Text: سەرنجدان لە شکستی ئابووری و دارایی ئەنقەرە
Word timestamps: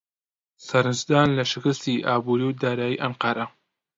سەرنجدان 0.67 1.27
لە 1.37 1.43
شکستی 1.51 2.03
ئابووری 2.07 2.45
و 2.47 2.57
دارایی 2.63 3.01
ئەنقەرە 3.01 3.45